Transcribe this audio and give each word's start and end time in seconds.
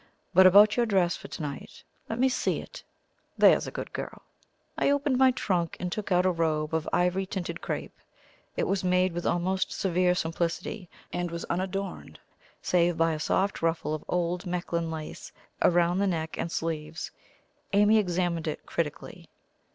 But 0.33 0.47
about 0.47 0.77
your 0.77 0.87
dress 0.87 1.15
for 1.15 1.27
to 1.27 1.41
night. 1.43 1.83
Let 2.09 2.17
me 2.17 2.27
see 2.27 2.59
it, 2.59 2.81
there's 3.37 3.67
a 3.67 3.69
good 3.71 3.93
girl." 3.93 4.23
I 4.75 4.89
opened 4.89 5.19
my 5.19 5.29
trunk 5.29 5.77
and 5.79 5.91
took 5.91 6.11
out 6.11 6.25
a 6.25 6.31
robe 6.31 6.73
of 6.73 6.89
ivory 6.91 7.27
tinted 7.27 7.61
crepe. 7.61 7.93
It 8.57 8.63
was 8.63 8.83
made 8.83 9.13
with 9.13 9.27
almost 9.27 9.71
severe 9.71 10.15
simplicity, 10.15 10.89
and 11.13 11.29
was 11.29 11.45
unadorned, 11.51 12.17
save 12.63 12.97
by 12.97 13.13
a 13.13 13.19
soft 13.19 13.61
ruffle 13.61 13.93
of 13.93 14.03
old 14.07 14.47
Mechlin 14.47 14.89
lace 14.89 15.31
round 15.63 16.01
the 16.01 16.07
neck 16.07 16.35
and 16.35 16.51
sleeves. 16.51 17.11
Amy 17.71 17.99
examined 17.99 18.47
it 18.47 18.65
critically. 18.65 19.29